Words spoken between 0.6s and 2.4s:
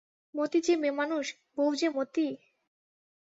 যে মেয়েমানুষ, বৌ যে মতি!